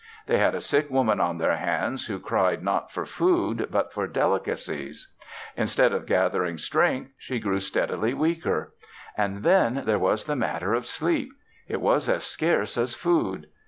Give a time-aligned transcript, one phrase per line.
[0.25, 4.07] They had a sick woman on their hands who cried not for food, but for
[4.07, 5.13] delicacies.
[5.55, 8.73] Instead of gathering strength, she grew steadily weaker.
[9.15, 11.29] And then there was the matter of sleep;
[11.67, 13.45] it was as scarce as food.